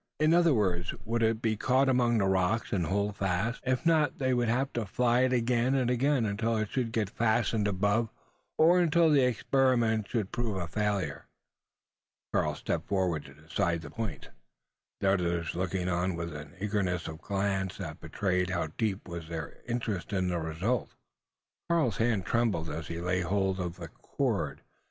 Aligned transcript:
In 0.19 0.33
other 0.33 0.51
words, 0.55 0.95
would 1.05 1.21
it 1.21 1.43
be 1.43 1.55
caught 1.55 1.87
among 1.87 2.17
the 2.17 2.25
rocks, 2.25 2.73
and 2.73 2.87
hold 2.87 3.17
fast? 3.17 3.61
If 3.63 3.85
not, 3.85 4.17
they 4.17 4.33
would 4.33 4.47
have 4.49 4.73
to 4.73 4.87
fly 4.87 5.19
it 5.19 5.31
again 5.31 5.75
and 5.75 5.91
again, 5.91 6.25
until 6.25 6.57
it 6.57 6.69
should 6.69 6.91
get 6.91 7.07
fastened 7.07 7.67
above, 7.67 8.09
or 8.57 8.79
until 8.79 9.11
the 9.11 9.23
experiment 9.23 10.07
should 10.09 10.31
prove 10.31 10.55
a 10.57 10.67
failure. 10.67 11.27
Karl 12.33 12.55
stepped 12.55 12.87
forward 12.87 13.25
to 13.25 13.35
decide 13.35 13.83
the 13.83 13.91
point 13.91 14.29
the 15.01 15.11
others 15.13 15.53
looking 15.53 15.87
on 15.87 16.15
with 16.15 16.33
an 16.35 16.55
eagerness 16.59 17.07
of 17.07 17.21
glance, 17.21 17.77
that 17.77 17.99
betrayed 17.99 18.49
how 18.49 18.69
deep 18.79 19.07
was 19.07 19.27
their 19.27 19.59
interest 19.67 20.13
in 20.13 20.29
the 20.29 20.39
result. 20.39 20.95
Karl's 21.69 21.97
hand 21.97 22.25
trembled 22.25 22.71
as 22.71 22.87
he 22.87 22.99
laid 22.99 23.25
hold 23.25 23.59
of 23.59 23.75
the 23.75 23.89
cord. 23.89 24.61